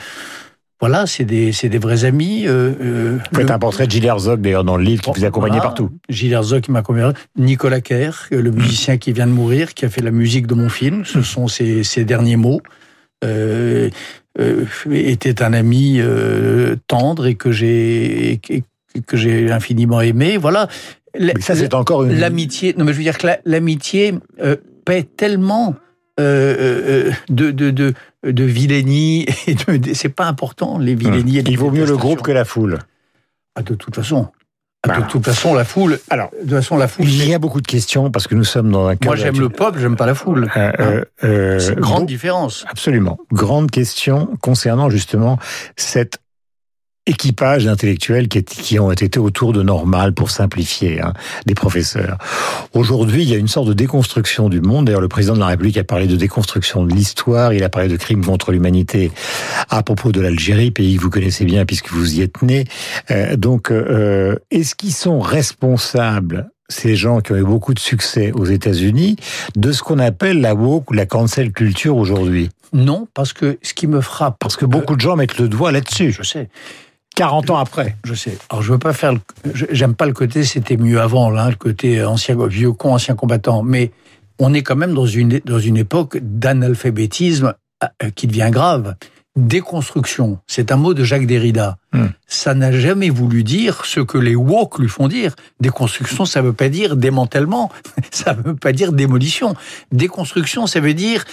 voilà, 0.82 1.06
c'est 1.08 1.24
des, 1.26 1.52
des 1.52 1.78
vrais 1.78 2.04
amis. 2.06 2.46
euh, 2.48 2.72
euh, 2.82 3.18
Vous 3.32 3.38
faites 3.40 3.48
le- 3.50 3.56
un 3.56 3.60
portrait 3.60 3.86
de 3.88 3.92
Gilles 3.92 4.06
Herzog 4.06 4.42
d'ailleurs 4.42 4.64
dans 4.64 4.78
le 4.78 4.84
livre 4.84 5.02
qui 5.04 5.20
vous 5.20 5.26
accompagnait 5.26 5.54
Voilà. 5.58 5.64
partout. 5.70 5.90
Gilles 6.10 6.34
Herzog 6.34 6.62
qui 6.62 6.72
m'a 6.72 6.80
accompagné. 6.80 7.12
Nicolas 7.38 7.82
Kerr, 7.82 8.28
euh, 8.34 8.42
le 8.42 8.52
musicien 8.52 8.98
qui 8.98 9.12
vient 9.14 9.28
de 9.28 9.32
mourir, 9.32 9.74
qui 9.74 9.86
a 9.86 9.90
fait 9.90 10.02
la 10.02 10.12
musique 10.12 10.48
de 10.48 10.54
mon 10.54 10.70
film. 10.70 11.06
Ce 11.06 11.22
sont 11.22 11.48
ses, 11.48 11.84
ses 11.84 12.04
derniers 12.06 12.36
mots. 12.36 12.62
Euh, 13.24 13.90
euh, 14.40 14.66
était 14.92 15.42
un 15.42 15.54
ami 15.54 15.98
euh, 16.00 16.76
tendre 16.88 17.26
et 17.26 17.36
que 17.36 17.52
j'ai 17.52 18.40
que- 18.44 19.00
que 19.08 19.16
j'ai 19.18 19.50
infiniment 19.52 20.02
aimé. 20.02 20.38
Voilà. 20.38 20.68
Mais 21.18 21.34
ça 21.40 21.56
c'est 21.56 21.74
encore 21.74 22.04
une. 22.04 22.20
L'amitié, 22.20 22.76
non 22.78 22.84
mais 22.84 22.92
je 22.92 22.98
veux 22.98 23.04
dire 23.04 23.18
que 23.18 23.28
la- 23.28 23.40
l'amitié 23.46 24.14
euh, 24.44 24.58
paie 24.84 25.04
tellement 25.04 25.76
euh, 26.20 26.56
euh, 26.60 27.12
de, 27.30 27.52
de, 27.52 27.72
de, 27.72 27.94
de 28.32 28.44
vilainie 28.44 29.26
et 29.48 29.56
de, 29.56 29.94
c'est 29.94 30.10
pas 30.10 30.26
important 30.26 30.78
les 30.78 30.96
vilainies. 30.96 31.38
et 31.38 31.42
les 31.44 31.52
Il 31.52 31.58
vaut 31.58 31.72
mieux 31.72 31.86
le 31.86 31.98
groupe 31.98 32.22
que 32.22 32.32
la 32.32 32.46
foule. 32.46 32.80
Ah, 33.56 33.62
de 33.62 33.76
toute 33.76 33.96
façon. 33.96 34.30
Ah, 34.84 34.88
Bah. 34.88 35.02
De 35.02 35.08
toute 35.10 35.26
façon, 35.26 35.54
la 35.54 35.66
foule. 35.66 36.00
Alors, 36.10 36.30
de 36.32 36.42
toute 36.42 36.50
façon, 36.52 36.78
la 36.78 36.88
foule. 36.88 37.06
Il 37.06 37.28
y 37.28 37.34
a 37.34 37.40
beaucoup 37.40 37.62
de 37.62 37.68
questions 37.68 38.12
parce 38.12 38.28
que 38.28 38.36
nous 38.36 38.44
sommes 38.44 38.72
dans 38.72 38.88
un. 38.88 38.96
Moi, 39.04 39.16
j'aime 39.16 39.40
le 39.40 39.50
pop, 39.50 39.76
j'aime 39.78 39.96
pas 39.96 40.06
la 40.06 40.16
foule. 40.16 40.50
Euh, 40.56 40.72
euh, 40.80 41.06
euh, 41.24 41.60
C'est 41.60 41.74
une 41.74 41.80
grande 41.80 42.02
bon, 42.02 42.06
différence. 42.06 42.66
Absolument. 42.70 43.18
Grande 43.32 43.72
question 43.72 44.30
concernant 44.42 44.90
justement 44.90 45.40
cet 45.76 46.20
équipage 47.06 47.66
d'intellectuels 47.66 48.28
qui, 48.28 48.80
ont 48.80 48.92
été 48.92 49.20
autour 49.20 49.54
de 49.54 49.62
Normal 49.62 50.14
pour 50.14 50.32
simplifier, 50.32 51.02
hein, 51.02 51.14
des 51.46 51.54
professeurs. 51.54 52.18
Aujourd'hui, 52.74 53.24
il 53.24 53.30
y 53.30 53.36
a 53.36 53.38
une 53.38 53.48
sorte 53.48 53.68
de 53.68 53.74
déconstruction 53.74 54.50
du 54.50 54.62
monde. 54.62 54.86
D'ailleurs, 54.86 55.02
le 55.02 55.08
président 55.08 55.36
de 55.36 55.40
la 55.40 55.48
République 55.48 55.78
a 55.78 55.84
parlé 55.84 56.08
de 56.08 56.16
déconstruction 56.16 56.84
de 56.84 56.94
l'histoire. 56.94 57.54
Il 57.54 57.64
a 57.64 57.70
parlé 57.70 57.88
de 57.88 57.98
crimes 57.98 58.26
contre 58.26 58.52
l'humanité 58.52 59.12
à 59.70 59.84
propos 59.84 60.12
de 60.12 60.22
l'Algérie, 60.22 60.72
pays 60.72 60.98
que 60.98 61.02
vous 61.02 61.10
connaissez 61.10 61.46
bien 61.46 61.66
puisque 61.66 61.92
vous 61.92 62.16
y 62.16 62.22
êtes 62.22 62.42
né. 62.42 62.66
Euh, 63.12 63.36
donc, 63.36 63.72
euh, 63.72 64.36
est-ce 64.52 64.76
qu'ils 64.76 64.94
sont 64.94 65.20
responsables 65.20 66.50
ces 66.68 66.96
gens 66.96 67.22
qui 67.22 67.32
ont 67.32 67.36
eu 67.36 67.44
beaucoup 67.44 67.74
de 67.76 67.80
succès 67.80 68.32
aux 68.34 68.46
États-Unis, 68.46 69.18
de 69.56 69.72
ce 69.72 69.84
qu'on 69.84 70.00
appelle 70.00 70.42
la 70.42 70.56
woke 70.56 70.90
ou 70.90 70.94
la 70.94 71.06
cancel 71.06 71.52
culture 71.52 71.96
aujourd'hui? 71.96 72.50
Non, 72.74 73.08
parce 73.14 73.34
que 73.34 73.58
ce 73.62 73.74
qui 73.74 73.88
me 73.88 74.02
frappe. 74.02 74.38
Parce 74.40 74.58
que 74.58 74.66
beaucoup 74.66 74.96
de 74.96 75.02
gens 75.02 75.16
mettent 75.16 75.38
le 75.38 75.48
doigt 75.48 75.72
là-dessus, 75.72 76.12
Je 76.12 76.24
sais, 76.24 76.50
40 77.16 77.50
ans 77.50 77.58
après. 77.58 77.96
je 78.06 78.14
sais. 78.14 78.38
Alors, 78.50 78.62
je 78.62 78.72
veux 78.74 78.80
pas 78.80 78.94
faire. 78.94 79.14
le- 79.14 79.20
J'aime 79.72 79.96
pas 79.96 80.06
le 80.06 80.14
côté 80.14 80.44
c'était 80.44 80.78
mieux 80.78 81.00
avant, 81.02 81.30
là, 81.30 81.50
le 81.50 81.56
côté 81.56 82.04
ancien, 82.04 82.36
vieux 82.48 82.72
con, 82.74 82.94
ancien 82.94 83.16
combattant. 83.16 83.64
Mais 83.64 83.92
on 84.40 84.54
est 84.54 84.64
quand 84.64 84.76
même 84.76 84.94
dans 84.94 85.06
une, 85.08 85.40
dans 85.46 85.60
une 85.60 85.78
époque 85.78 86.18
d'analphabétisme 86.22 87.54
euh, 87.84 88.10
qui 88.16 88.28
devient 88.28 88.50
grave. 88.52 88.96
Déconstruction, 89.38 90.40
c'est 90.48 90.72
un 90.72 90.78
mot 90.78 90.94
de 90.94 91.04
Jacques 91.04 91.28
Derrida. 91.28 91.78
Hmm. 91.92 92.06
Ça 92.26 92.54
n'a 92.54 92.72
jamais 92.72 93.10
voulu 93.10 93.44
dire 93.44 93.84
ce 93.86 94.00
que 94.00 94.18
les 94.18 94.34
woke 94.36 94.80
lui 94.80 94.88
font 94.88 95.10
dire. 95.10 95.36
Déconstruction, 95.60 96.24
ça 96.26 96.42
veut 96.42 96.54
pas 96.54 96.70
dire 96.70 96.96
démantèlement, 96.96 97.70
ça 98.12 98.32
veut 98.34 98.56
pas 98.56 98.72
dire 98.72 98.94
démolition. 98.94 99.54
Déconstruction, 99.92 100.68
ça 100.68 100.80
veut 100.80 100.94
dire 100.94 101.26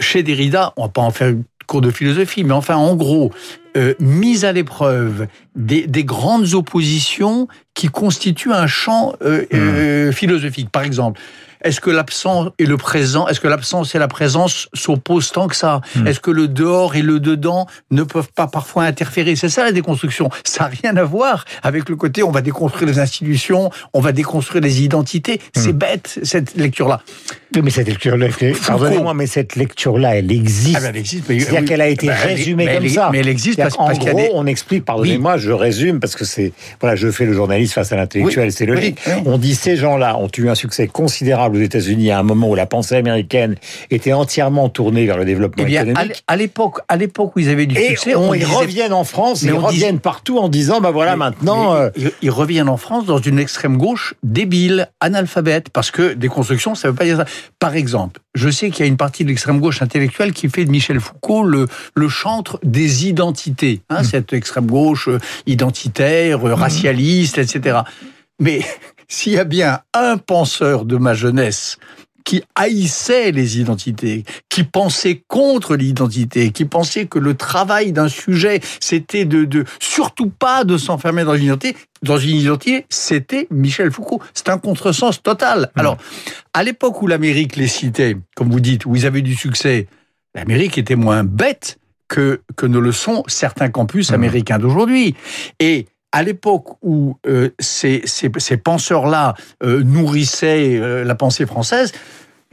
chez 0.00 0.22
Derrida, 0.22 0.72
on 0.76 0.82
va 0.84 0.88
pas 0.88 1.02
en 1.02 1.10
faire 1.10 1.34
cours 1.66 1.80
de 1.80 1.90
philosophie, 1.90 2.44
mais 2.44 2.52
enfin, 2.52 2.76
en 2.76 2.94
gros, 2.94 3.32
euh, 3.76 3.94
mise 4.00 4.44
à 4.44 4.52
l'épreuve 4.52 5.26
des, 5.54 5.86
des 5.86 6.04
grandes 6.04 6.54
oppositions 6.54 7.46
qui 7.74 7.88
constituent 7.88 8.52
un 8.52 8.66
champ 8.66 9.14
euh, 9.22 9.44
euh, 9.52 10.12
philosophique. 10.12 10.70
Par 10.70 10.82
exemple, 10.82 11.20
est-ce 11.62 11.80
que 11.80 11.90
l'absent 11.90 12.50
et 12.58 12.66
le 12.66 12.76
présent, 12.76 13.26
est-ce 13.28 13.40
que 13.40 13.48
l'absence 13.48 13.94
et 13.94 13.98
la 13.98 14.08
présence 14.08 14.68
s'opposent 14.74 15.32
tant 15.32 15.48
que 15.48 15.56
ça 15.56 15.80
Hmm. 15.96 16.06
Est-ce 16.06 16.20
que 16.20 16.30
le 16.30 16.48
dehors 16.48 16.96
et 16.96 17.02
le 17.02 17.20
dedans 17.20 17.66
ne 17.90 18.02
peuvent 18.02 18.30
pas 18.34 18.46
parfois 18.46 18.84
interférer 18.84 19.36
C'est 19.36 19.48
ça 19.48 19.64
la 19.64 19.72
déconstruction. 19.72 20.28
Ça 20.44 20.64
n'a 20.64 20.70
rien 20.82 20.96
à 20.96 21.04
voir 21.04 21.44
avec 21.62 21.88
le 21.88 21.96
côté 21.96 22.22
on 22.22 22.30
va 22.30 22.40
déconstruire 22.42 22.88
les 22.88 22.98
institutions, 22.98 23.70
on 23.92 24.00
va 24.00 24.12
déconstruire 24.12 24.62
les 24.62 24.82
identités. 24.82 25.40
C'est 25.54 25.72
Hmm. 25.72 25.78
bête 25.78 26.18
cette 26.22 26.56
lecture-là. 26.56 27.00
Oui, 27.54 27.62
mais 27.62 27.70
cette 27.70 27.88
lecture-là, 27.88 28.26
pardonnez-moi, 28.66 29.14
mais 29.14 29.26
cette 29.26 29.56
lecture-là, 29.56 30.16
elle 30.16 30.30
existe. 30.32 30.76
Ah 30.76 30.80
ben, 30.80 30.88
elle 30.90 30.96
existe. 30.96 31.24
mais- 31.28 31.38
C'est-à-dire 31.38 31.60
oui. 31.60 31.66
qu'elle 31.66 31.80
a 31.80 31.88
été 31.88 32.06
Ben, 32.08 32.14
résumée 32.14 32.66
comme 32.66 32.84
elle 32.84 32.90
ça. 32.90 33.08
Mais 33.12 33.18
elle 33.20 33.28
existe 33.28 33.56
parce, 33.58 33.74
C'est-à-dire, 33.74 33.86
parce 33.86 33.98
en 33.98 34.00
qu'il 34.00 34.06
y 34.08 34.10
a 34.10 34.12
gros, 34.12 34.20
des- 34.22 34.30
on 34.34 34.46
explique, 34.46 34.84
pardonnez-moi, 34.84 35.36
je 35.38 35.52
résume 35.52 36.00
parce 36.00 36.16
que 36.16 36.24
c'est, 36.24 36.52
voilà, 36.80 36.96
je 36.96 37.10
fais 37.10 37.24
le 37.24 37.32
journaliste 37.32 37.72
face 37.74 37.92
à 37.92 37.96
l'intellectuel, 37.96 38.52
c'est 38.52 38.66
logique. 38.66 38.98
On 39.24 39.38
dit 39.38 39.54
ces 39.54 39.76
gens-là 39.76 40.16
ont 40.18 40.28
eu 40.36 40.48
un 40.48 40.54
succès 40.54 40.86
considérable 40.88 41.45
aux 41.54 41.60
États-Unis 41.60 42.10
à 42.10 42.18
un 42.18 42.22
moment 42.22 42.48
où 42.50 42.54
la 42.54 42.66
pensée 42.66 42.96
américaine 42.96 43.54
était 43.90 44.12
entièrement 44.12 44.68
tournée 44.68 45.06
vers 45.06 45.16
le 45.18 45.24
développement 45.24 45.62
Eh 45.62 45.66
bien, 45.66 45.80
à 45.80 45.84
économique. 45.90 46.24
à 46.26 46.36
l'époque, 46.36 46.78
à 46.88 46.96
l'époque 46.96 47.36
où 47.36 47.38
ils 47.40 47.48
avaient 47.48 47.66
du 47.66 47.76
Et 47.78 47.88
succès, 47.88 48.14
on, 48.14 48.30
on 48.30 48.34
ils 48.34 48.40
disait- 48.44 48.54
reviennent 48.54 48.92
en 48.92 49.04
France, 49.04 49.42
Mais 49.42 49.50
ils 49.50 49.54
reviennent 49.58 50.00
partout 50.00 50.38
en 50.38 50.48
disant, 50.48 50.80
bah 50.80 50.90
voilà, 50.90 51.12
Mais- 51.12 51.16
maintenant, 51.18 51.74
mais 51.74 51.80
euh, 51.80 51.90
ils, 51.96 52.12
ils 52.22 52.30
reviennent 52.30 52.68
en 52.68 52.76
France 52.76 53.04
dans 53.06 53.18
une 53.18 53.38
extrême 53.38 53.76
gauche 53.76 54.14
débile, 54.22 54.88
analphabète, 55.00 55.70
parce 55.70 55.90
que 55.90 56.12
déconstruction, 56.14 56.74
ça 56.74 56.88
veut 56.88 56.94
pas 56.94 57.04
dire 57.04 57.18
ça. 57.18 57.26
Par 57.58 57.76
exemple, 57.76 58.20
je 58.34 58.48
sais 58.50 58.70
qu'il 58.70 58.80
y 58.80 58.82
a 58.82 58.86
une 58.88 58.96
partie 58.96 59.24
de 59.24 59.28
l'extrême 59.28 59.60
gauche 59.60 59.80
intellectuelle 59.82 60.32
qui 60.32 60.48
fait 60.48 60.64
de 60.64 60.70
Michel 60.70 61.00
Foucault 61.00 61.44
le, 61.44 61.66
le 61.94 62.08
chantre 62.08 62.58
des 62.62 63.06
identités, 63.06 63.80
Mmh. 63.90 63.94
hein, 63.94 64.02
cette 64.04 64.32
extrême 64.32 64.66
gauche 64.66 65.08
euh, 65.08 65.18
identitaire, 65.46 66.46
euh, 66.46 66.54
racialiste, 66.54 67.38
etc. 67.38 67.78
Mais 68.40 68.60
s'il 69.08 69.32
y 69.32 69.38
a 69.38 69.44
bien 69.44 69.80
un 69.94 70.16
penseur 70.18 70.84
de 70.84 70.96
ma 70.96 71.14
jeunesse 71.14 71.78
qui 72.26 72.42
haïssait 72.56 73.30
les 73.30 73.60
identités, 73.60 74.24
qui 74.48 74.64
pensait 74.64 75.22
contre 75.28 75.76
l'identité, 75.76 76.50
qui 76.50 76.64
pensait 76.64 77.06
que 77.06 77.20
le 77.20 77.34
travail 77.34 77.92
d'un 77.92 78.08
sujet, 78.08 78.60
c'était 78.80 79.24
de, 79.24 79.44
de 79.44 79.64
surtout 79.78 80.28
pas 80.28 80.64
de 80.64 80.76
s'enfermer 80.76 81.22
dans 81.22 81.36
une 81.36 81.44
identité. 81.44 81.76
Dans 82.02 82.18
une 82.18 82.34
identité, 82.34 82.84
c'était 82.90 83.46
Michel 83.50 83.92
Foucault. 83.92 84.20
C'est 84.34 84.48
un 84.48 84.58
contresens 84.58 85.22
total. 85.22 85.70
Alors, 85.76 85.98
à 86.52 86.64
l'époque 86.64 87.00
où 87.00 87.06
l'Amérique 87.06 87.54
les 87.54 87.68
citait, 87.68 88.16
comme 88.34 88.50
vous 88.50 88.60
dites, 88.60 88.86
où 88.86 88.96
ils 88.96 89.06
avaient 89.06 89.22
du 89.22 89.36
succès, 89.36 89.86
l'Amérique 90.34 90.78
était 90.78 90.96
moins 90.96 91.22
bête 91.22 91.78
que, 92.08 92.40
que 92.56 92.66
ne 92.66 92.80
le 92.80 92.90
sont 92.90 93.22
certains 93.28 93.68
campus 93.68 94.12
américains 94.12 94.58
d'aujourd'hui. 94.58 95.14
Et 95.60 95.86
à 96.16 96.22
l'époque 96.22 96.66
où 96.82 97.16
euh, 97.26 97.50
ces, 97.58 98.02
ces, 98.04 98.30
ces 98.38 98.56
penseurs-là 98.56 99.34
euh, 99.62 99.82
nourrissaient 99.82 100.78
euh, 100.80 101.04
la 101.04 101.14
pensée 101.14 101.46
française, 101.46 101.92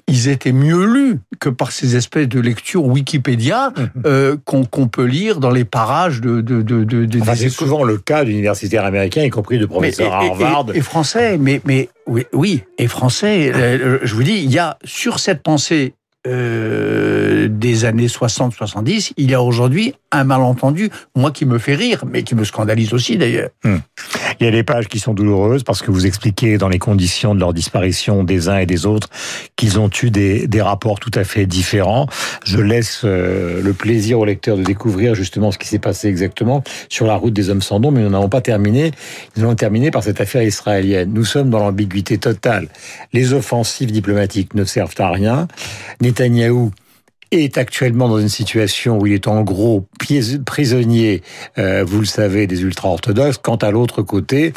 ils 0.09 0.27
étaient 0.27 0.51
mieux 0.51 0.83
lus 0.85 1.19
que 1.39 1.47
par 1.47 1.71
ces 1.71 1.95
espèces 1.95 2.27
de 2.27 2.41
lectures 2.41 2.83
Wikipédia 2.85 3.71
euh, 4.05 4.35
qu'on 4.43 4.65
peut 4.87 5.05
lire 5.05 5.39
dans 5.39 5.49
les 5.49 5.63
parages 5.63 6.19
de, 6.19 6.41
de, 6.41 6.61
de, 6.61 6.83
de- 6.83 7.05
de- 7.05 7.21
enfin, 7.21 7.31
des 7.33 7.37
c'est 7.37 7.49
souvent 7.49 7.83
le 7.85 7.97
cas 7.97 8.25
d'universitaires 8.25 8.83
américains, 8.83 9.23
y 9.23 9.29
compris 9.29 9.57
de 9.59 9.63
Mais- 9.63 9.69
professeurs 9.69 10.13
à 10.13 10.23
et- 10.23 10.27
et- 10.27 10.29
Harvard. 10.31 10.65
Et, 10.73 10.79
et 10.79 10.81
français, 10.81 11.37
mais, 11.37 11.61
mais 11.63 11.87
oui, 12.05 12.25
oui, 12.33 12.63
et 12.77 12.87
français. 12.89 13.51
euh, 13.55 13.99
je 14.03 14.13
vous 14.15 14.23
dis, 14.23 14.39
il 14.43 14.51
y 14.51 14.59
a 14.59 14.77
sur 14.83 15.19
cette 15.19 15.41
pensée 15.41 15.93
euh, 16.25 17.47
des 17.49 17.85
années 17.85 18.07
60-70, 18.07 19.13
il 19.17 19.31
y 19.31 19.33
a 19.33 19.41
aujourd'hui 19.41 19.93
un 20.11 20.23
malentendu, 20.23 20.89
moi 21.15 21.31
qui 21.31 21.45
me 21.45 21.57
fait 21.57 21.75
rire, 21.75 22.05
mais 22.09 22.23
qui 22.23 22.35
me 22.35 22.43
scandalise 22.43 22.93
aussi 22.93 23.17
d'ailleurs. 23.17 23.49
Il 24.39 24.45
y 24.45 24.47
a 24.47 24.51
des 24.51 24.63
pages 24.63 24.87
qui 24.87 24.99
sont 24.99 25.13
douloureuses 25.13 25.63
parce 25.63 25.81
que 25.81 25.91
vous 25.91 26.05
expliquez 26.05 26.57
dans 26.57 26.69
les 26.69 26.79
conditions 26.79 27.35
de 27.35 27.39
leur 27.39 27.53
disparition 27.53 28.23
des 28.23 28.49
uns 28.49 28.57
et 28.57 28.65
des 28.65 28.85
autres 28.85 29.09
qu'ils 29.55 29.79
ont 29.79 29.89
eu 30.01 30.11
des, 30.11 30.47
des 30.47 30.61
rapports 30.61 30.99
tout 30.99 31.11
à 31.15 31.23
fait 31.23 31.45
différents. 31.45 32.07
Je 32.45 32.59
laisse 32.59 33.01
euh, 33.03 33.61
le 33.61 33.73
plaisir 33.73 34.19
au 34.19 34.25
lecteur 34.25 34.57
de 34.57 34.63
découvrir 34.63 35.15
justement 35.15 35.51
ce 35.51 35.57
qui 35.57 35.67
s'est 35.67 35.79
passé 35.79 36.07
exactement 36.07 36.63
sur 36.89 37.05
la 37.05 37.15
route 37.15 37.33
des 37.33 37.49
hommes 37.49 37.61
sans 37.61 37.79
nom, 37.79 37.91
mais 37.91 38.01
nous 38.01 38.09
n'avons 38.09 38.29
pas 38.29 38.41
terminé. 38.41 38.91
Nous 39.35 39.43
allons 39.43 39.55
terminer 39.55 39.91
par 39.91 40.03
cette 40.03 40.21
affaire 40.21 40.43
israélienne. 40.43 41.11
Nous 41.13 41.25
sommes 41.25 41.49
dans 41.49 41.59
l'ambiguïté 41.59 42.17
totale. 42.17 42.67
Les 43.13 43.33
offensives 43.33 43.91
diplomatiques 43.91 44.53
ne 44.53 44.63
servent 44.63 44.95
à 44.99 45.09
rien. 45.09 45.47
Netanyahou 46.13 46.69
est 47.39 47.57
actuellement 47.57 48.07
dans 48.07 48.19
une 48.19 48.29
situation 48.29 48.99
où 48.99 49.07
il 49.07 49.13
est 49.13 49.27
en 49.27 49.41
gros 49.41 49.85
prisonnier, 50.45 51.21
euh, 51.57 51.83
vous 51.85 51.99
le 51.99 52.05
savez, 52.05 52.47
des 52.47 52.61
ultra-orthodoxes. 52.61 53.37
Quant 53.37 53.55
à 53.55 53.71
l'autre 53.71 54.01
côté, 54.01 54.53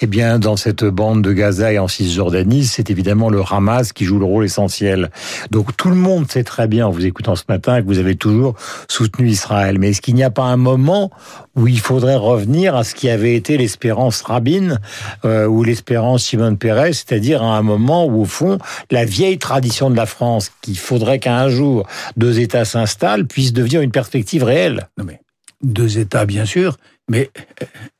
eh 0.00 0.06
bien, 0.06 0.38
dans 0.38 0.56
cette 0.56 0.84
bande 0.84 1.22
de 1.22 1.32
Gaza 1.32 1.72
et 1.72 1.78
en 1.78 1.88
Cisjordanie, 1.88 2.64
c'est 2.64 2.90
évidemment 2.90 3.30
le 3.30 3.42
Hamas 3.48 3.92
qui 3.92 4.04
joue 4.04 4.18
le 4.18 4.24
rôle 4.24 4.44
essentiel. 4.44 5.10
Donc 5.50 5.76
tout 5.76 5.88
le 5.88 5.96
monde 5.96 6.30
sait 6.30 6.44
très 6.44 6.68
bien, 6.68 6.86
en 6.86 6.90
vous 6.90 7.06
écoutant 7.06 7.36
ce 7.36 7.44
matin, 7.48 7.80
que 7.80 7.86
vous 7.86 7.98
avez 7.98 8.16
toujours 8.16 8.54
soutenu 8.88 9.28
Israël. 9.28 9.78
Mais 9.78 9.90
est-ce 9.90 10.00
qu'il 10.00 10.14
n'y 10.14 10.24
a 10.24 10.30
pas 10.30 10.44
un 10.44 10.56
moment 10.56 11.10
où 11.56 11.66
il 11.66 11.80
faudrait 11.80 12.16
revenir 12.16 12.76
à 12.76 12.84
ce 12.84 12.94
qui 12.94 13.08
avait 13.08 13.34
été 13.34 13.56
l'espérance 13.56 14.22
Rabin 14.22 14.78
euh, 15.24 15.46
ou 15.46 15.64
l'espérance 15.64 16.24
Simone 16.24 16.56
Peres, 16.56 16.94
c'est-à-dire 16.94 17.42
à 17.42 17.56
un 17.56 17.62
moment 17.62 18.06
où, 18.06 18.22
au 18.22 18.24
fond, 18.24 18.58
la 18.90 19.04
vieille 19.04 19.38
tradition 19.38 19.90
de 19.90 19.96
la 19.96 20.06
France, 20.06 20.50
qu'il 20.60 20.78
faudrait 20.78 21.18
qu'un 21.18 21.48
jour 21.48 21.86
deux 22.20 22.38
États 22.38 22.64
s'installent, 22.64 23.26
puisse 23.26 23.52
devenir 23.52 23.80
une 23.80 23.90
perspective 23.90 24.42
réelle. 24.44 24.88
Non 24.98 25.04
mais 25.04 25.20
deux 25.62 25.98
États 25.98 26.26
bien 26.26 26.44
sûr, 26.44 26.76
mais 27.10 27.30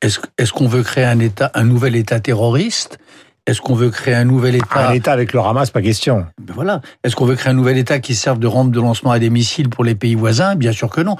est-ce 0.01 0.51
qu'on 0.53 0.67
veut 0.67 0.83
créer 0.83 1.05
un 1.05 1.19
État, 1.19 1.51
un 1.53 1.63
nouvel 1.65 1.95
État 1.95 2.19
terroriste? 2.19 2.97
Est-ce 3.47 3.59
qu'on 3.59 3.73
veut 3.75 3.89
créer 3.89 4.13
un 4.13 4.23
nouvel 4.25 4.55
État? 4.55 4.87
Un 4.89 4.93
État 4.93 5.11
avec 5.11 5.33
le 5.33 5.39
Hamas, 5.39 5.71
pas 5.71 5.81
question. 5.81 6.25
Ben 6.41 6.53
voilà. 6.53 6.81
Est-ce 7.03 7.15
qu'on 7.15 7.25
veut 7.25 7.35
créer 7.35 7.51
un 7.51 7.55
nouvel 7.55 7.77
État 7.77 7.99
qui 7.99 8.13
serve 8.15 8.37
de 8.39 8.47
rampe 8.47 8.71
de 8.71 8.79
lancement 8.79 9.11
à 9.11 9.19
des 9.19 9.31
missiles 9.31 9.67
pour 9.69 9.83
les 9.83 9.95
pays 9.95 10.15
voisins? 10.15 10.55
Bien 10.55 10.71
sûr 10.71 10.89
que 10.89 11.01
non. 11.01 11.15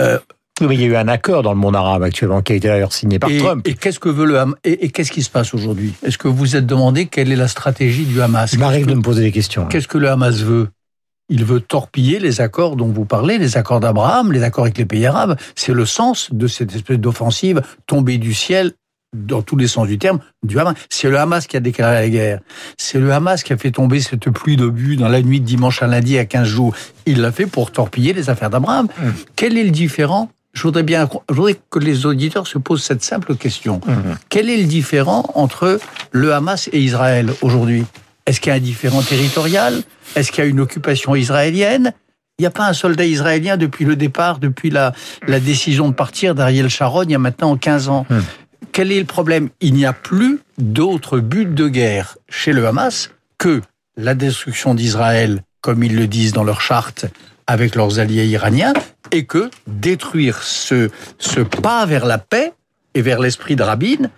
Euh, 0.00 0.18
Oui, 0.60 0.68
mais 0.68 0.74
il 0.76 0.80
y 0.80 0.84
a 0.84 0.86
eu 0.86 0.96
un 0.96 1.08
accord 1.08 1.42
dans 1.42 1.52
le 1.52 1.58
monde 1.58 1.74
arabe 1.76 2.02
actuellement 2.04 2.40
qui 2.40 2.52
a 2.52 2.56
été 2.56 2.68
d'ailleurs 2.68 2.92
signé 2.92 3.18
par 3.18 3.30
et, 3.30 3.38
Trump. 3.38 3.66
et 3.66 3.74
qu'est-ce 3.74 3.98
que 3.98 4.08
veut 4.08 4.24
le 4.26 4.38
Hamas 4.38 4.54
Et, 4.64 4.84
et 4.86 4.90
qu'est-ce 4.90 5.10
qui 5.12 5.22
se 5.22 5.28
passe 5.28 5.52
aujourd'hui? 5.54 5.92
Est-ce 6.04 6.18
que 6.18 6.28
vous 6.28 6.54
êtes 6.56 6.66
demandé 6.66 7.06
quelle 7.06 7.30
est 7.32 7.36
la 7.36 7.48
stratégie 7.48 8.04
du 8.04 8.22
Hamas? 8.22 8.52
Il 8.52 8.60
m'arrive 8.60 8.86
de 8.86 8.94
me 8.94 9.02
poser 9.02 9.22
des 9.22 9.32
questions. 9.32 9.66
Qu'est-ce 9.66 9.88
que 9.88 9.98
le 9.98 10.08
Hamas 10.08 10.36
veut? 10.36 10.68
Il 11.28 11.44
veut 11.44 11.60
torpiller 11.60 12.20
les 12.20 12.40
accords 12.40 12.76
dont 12.76 12.88
vous 12.88 13.04
parlez, 13.04 13.38
les 13.38 13.56
accords 13.56 13.80
d'Abraham, 13.80 14.32
les 14.32 14.42
accords 14.42 14.64
avec 14.64 14.78
les 14.78 14.86
pays 14.86 15.06
arabes. 15.06 15.36
C'est 15.56 15.72
le 15.72 15.84
sens 15.84 16.28
de 16.32 16.46
cette 16.46 16.74
espèce 16.74 16.98
d'offensive 16.98 17.62
tombée 17.86 18.18
du 18.18 18.32
ciel 18.32 18.72
dans 19.12 19.42
tous 19.42 19.56
les 19.56 19.66
sens 19.66 19.88
du 19.88 19.98
terme, 19.98 20.20
du 20.42 20.58
Hamas. 20.58 20.74
C'est 20.88 21.08
le 21.08 21.18
Hamas 21.18 21.46
qui 21.46 21.56
a 21.56 21.60
déclaré 21.60 21.94
la 21.94 22.08
guerre. 22.08 22.40
C'est 22.76 22.98
le 22.98 23.12
Hamas 23.12 23.42
qui 23.42 23.52
a 23.52 23.56
fait 23.56 23.70
tomber 23.70 24.00
cette 24.00 24.30
pluie 24.30 24.56
d'obus 24.56 24.96
dans 24.96 25.08
la 25.08 25.22
nuit 25.22 25.40
de 25.40 25.46
dimanche 25.46 25.82
à 25.82 25.86
lundi 25.86 26.18
à 26.18 26.26
15 26.26 26.46
jours. 26.46 26.74
Il 27.06 27.20
l'a 27.20 27.32
fait 27.32 27.46
pour 27.46 27.72
torpiller 27.72 28.12
les 28.12 28.30
affaires 28.30 28.50
d'Abraham. 28.50 28.86
Mmh. 28.86 29.08
Quel 29.34 29.58
est 29.58 29.64
le 29.64 29.70
différent? 29.70 30.30
Je 30.56 30.62
voudrais 30.62 30.84
bien, 30.84 31.06
je 31.28 31.34
voudrais 31.34 31.56
que 31.68 31.78
les 31.78 32.06
auditeurs 32.06 32.46
se 32.46 32.56
posent 32.56 32.82
cette 32.82 33.04
simple 33.04 33.36
question. 33.36 33.82
Mhm. 33.86 34.16
Quel 34.30 34.48
est 34.48 34.56
le 34.56 34.64
différent 34.64 35.30
entre 35.34 35.78
le 36.12 36.32
Hamas 36.32 36.70
et 36.72 36.80
Israël 36.80 37.30
aujourd'hui? 37.42 37.84
Est-ce 38.26 38.40
qu'il 38.40 38.50
y 38.50 38.52
a 38.52 38.56
un 38.56 38.60
différent 38.60 39.02
territorial? 39.02 39.82
Est-ce 40.14 40.32
qu'il 40.32 40.44
y 40.44 40.46
a 40.46 40.50
une 40.50 40.60
occupation 40.60 41.14
israélienne? 41.14 41.92
Il 42.38 42.42
n'y 42.42 42.46
a 42.46 42.50
pas 42.50 42.66
un 42.66 42.74
soldat 42.74 43.06
israélien 43.06 43.56
depuis 43.56 43.84
le 43.84 43.96
départ, 43.96 44.40
depuis 44.40 44.68
la, 44.68 44.92
la 45.26 45.40
décision 45.40 45.88
de 45.88 45.94
partir 45.94 46.34
d'Ariel 46.34 46.68
Sharon, 46.68 47.04
il 47.04 47.12
y 47.12 47.14
a 47.14 47.18
maintenant 47.18 47.56
15 47.56 47.88
ans. 47.88 48.06
Hmm. 48.10 48.20
Quel 48.72 48.92
est 48.92 48.98
le 48.98 49.06
problème? 49.06 49.48
Il 49.60 49.72
n'y 49.72 49.86
a 49.86 49.94
plus 49.94 50.40
d'autre 50.58 51.18
but 51.18 51.54
de 51.54 51.68
guerre 51.68 52.18
chez 52.28 52.52
le 52.52 52.66
Hamas 52.66 53.10
que 53.38 53.62
la 53.96 54.14
destruction 54.14 54.74
d'Israël, 54.74 55.42
comme 55.62 55.82
ils 55.82 55.96
le 55.96 56.06
disent 56.06 56.32
dans 56.32 56.44
leur 56.44 56.60
charte, 56.60 57.06
avec 57.46 57.74
leurs 57.74 58.00
alliés 58.00 58.26
iraniens, 58.26 58.74
et 59.12 59.24
que 59.24 59.50
détruire 59.66 60.42
ce, 60.42 60.90
ce 61.18 61.40
pas 61.40 61.86
vers 61.86 62.04
la 62.04 62.18
paix 62.18 62.52
et 62.94 63.02
vers 63.02 63.20
l'esprit 63.20 63.56
de 63.56 63.62
Rabin 63.62 64.10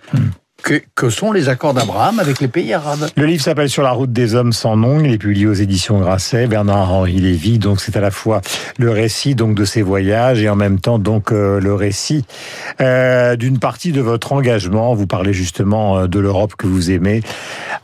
que, 0.94 1.10
sont 1.10 1.32
les 1.32 1.48
accords 1.48 1.74
d'Abraham 1.74 2.18
avec 2.18 2.40
les 2.40 2.48
pays 2.48 2.72
arabes? 2.72 3.08
Le 3.16 3.24
livre 3.26 3.42
s'appelle 3.42 3.70
Sur 3.70 3.82
la 3.82 3.92
route 3.92 4.12
des 4.12 4.34
hommes 4.34 4.52
sans 4.52 4.76
nom. 4.76 5.00
Il 5.00 5.12
est 5.12 5.18
publié 5.18 5.46
aux 5.46 5.54
éditions 5.54 5.98
Grasset. 6.00 6.46
Bernard-Henri 6.46 7.14
Lévy. 7.14 7.58
Donc, 7.58 7.80
c'est 7.80 7.96
à 7.96 8.00
la 8.00 8.10
fois 8.10 8.40
le 8.78 8.90
récit 8.90 9.34
donc 9.34 9.54
de 9.54 9.64
ses 9.64 9.82
voyages 9.82 10.42
et 10.42 10.48
en 10.48 10.56
même 10.56 10.80
temps 10.80 10.98
donc 10.98 11.32
euh, 11.32 11.60
le 11.60 11.74
récit 11.74 12.24
euh, 12.80 13.36
d'une 13.36 13.58
partie 13.58 13.92
de 13.92 14.00
votre 14.00 14.32
engagement. 14.32 14.94
Vous 14.94 15.06
parlez 15.06 15.32
justement 15.32 15.98
euh, 15.98 16.06
de 16.06 16.18
l'Europe 16.18 16.54
que 16.56 16.66
vous 16.66 16.90
aimez, 16.90 17.22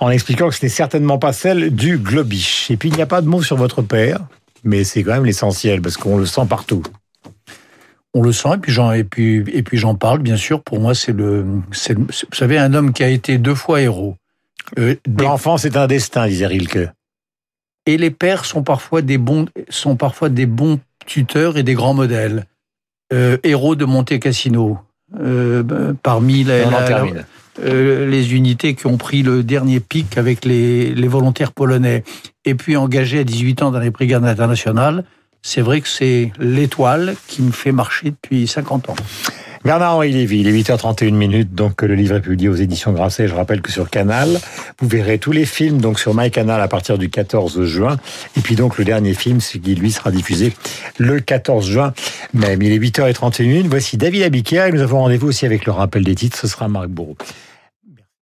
en 0.00 0.11
expliquant 0.11 0.49
que 0.49 0.54
ce 0.54 0.64
n'est 0.64 0.71
certainement 0.71 1.19
pas 1.19 1.33
celle 1.33 1.75
du 1.75 1.99
globish. 1.99 2.71
Et 2.71 2.76
puis, 2.76 2.88
il 2.90 2.97
n'y 2.97 3.02
a 3.02 3.07
pas 3.07 3.23
de 3.23 3.28
mot 3.28 3.43
sur 3.43 3.57
votre 3.57 3.83
père, 3.83 4.19
mais 4.64 4.85
c'est 4.85 5.02
quand 5.02 5.12
même 5.12 5.25
l'essentiel 5.25 5.81
parce 5.81 5.97
qu'on 5.97 6.19
le 6.19 6.26
sent 6.26 6.47
partout. 6.49 6.83
On 8.14 8.23
le 8.23 8.33
sent 8.33 8.50
et 8.54 8.59
puis 8.59 8.73
j'en 8.73 8.92
et 8.92 9.02
puis 9.04 9.44
et 9.52 9.62
puis 9.62 9.76
j'en 9.76 9.94
parle 9.97 10.21
bien 10.21 10.37
sûr. 10.37 10.62
Pour 10.62 10.80
moi, 10.80 10.94
c'est 10.94 11.12
le, 11.12 11.44
c'est 11.73 11.94
vous 11.99 12.06
savez 12.33 12.59
un 12.59 12.73
homme 12.73 12.92
qui 12.92 13.02
a 13.02 13.09
été 13.09 13.38
deux 13.38 13.54
fois 13.56 13.80
héros. 13.83 14.16
Euh, 14.78 14.94
L'enfant, 15.18 15.59
c'est 15.59 15.76
un 15.76 15.87
destin, 15.87 16.26
disait 16.26 16.47
Rilke. 16.47 16.88
et 17.87 17.97
les 17.99 18.11
pères 18.11 18.44
sont 18.44 18.62
parfois 18.62 19.02
des 19.02 19.18
bons 19.18 19.47
sont 19.68 19.97
parfois 19.97 20.28
des 20.28 20.47
bons 20.47 20.78
tuteurs 21.06 21.56
et 21.59 21.62
des 21.64 21.75
grands 21.75 21.94
modèles. 21.94 22.47
Euh, 23.12 23.37
héros 23.42 23.75
de 23.75 23.85
Monte 23.85 24.18
Cassino. 24.18 24.78
Euh, 25.21 25.62
bah, 25.62 25.92
parmi 26.02 26.44
la, 26.44 26.64
la- 26.71 27.04
les 27.62 28.35
unités 28.35 28.75
qui 28.75 28.87
ont 28.88 28.97
pris 28.97 29.23
le 29.23 29.44
dernier 29.44 29.78
pic 29.78 30.18
avec 30.18 30.44
les, 30.44 30.92
les 30.94 31.06
volontaires 31.09 31.52
polonais, 31.52 32.02
et 32.44 32.54
puis 32.56 32.75
engagé 32.76 33.21
à 33.21 33.25
18 33.25 33.62
ans 33.62 33.71
dans 33.71 33.78
les 33.78 33.90
brigades 33.90 34.25
internationales, 34.25 35.04
c'est 35.44 35.60
vrai 35.60 35.82
que 35.82 35.88
c'est 35.88 36.32
l'étoile 36.40 37.14
qui 37.28 37.42
me 37.42 37.52
fait 37.52 37.70
marcher 37.70 38.10
depuis 38.10 38.48
50 38.48 38.88
ans. 38.88 38.96
Bernard-Henri 39.62 40.10
Lévy, 40.10 40.40
il 40.40 40.48
est 40.48 40.52
8h31 40.52 41.12
minutes, 41.12 41.54
donc 41.54 41.82
le 41.82 41.94
livre 41.94 42.16
est 42.16 42.20
publié 42.20 42.48
aux 42.48 42.54
éditions 42.54 42.92
Grasset. 42.92 43.28
Je 43.28 43.34
rappelle 43.34 43.60
que 43.60 43.70
sur 43.70 43.88
Canal, 43.88 44.40
vous 44.80 44.88
verrez 44.88 45.18
tous 45.18 45.32
les 45.32 45.44
films 45.44 45.80
donc 45.80 46.00
sur 46.00 46.14
MyCanal 46.14 46.60
à 46.60 46.68
partir 46.68 46.98
du 46.98 47.10
14 47.10 47.64
juin. 47.64 47.98
Et 48.36 48.40
puis 48.40 48.56
donc 48.56 48.78
le 48.78 48.84
dernier 48.84 49.14
film, 49.14 49.40
ce 49.40 49.58
qui 49.58 49.74
lui 49.74 49.92
sera 49.92 50.10
diffusé 50.10 50.54
le 50.98 51.20
14 51.20 51.66
juin 51.66 51.94
même. 52.32 52.62
Il 52.62 52.72
est 52.72 52.78
8h31. 52.78 53.66
Voici 53.66 53.96
David 53.98 54.22
Abiquière 54.22 54.66
et 54.66 54.72
nous 54.72 54.82
avons 54.82 55.00
rendez-vous 55.00 55.28
aussi 55.28 55.44
avec 55.44 55.66
le 55.66 55.72
rappel 55.72 56.04
des 56.04 56.14
titres. 56.14 56.38
Ce 56.38 56.48
sera 56.48 56.68
Marc 56.68 56.88
Bourreau. 56.88 57.16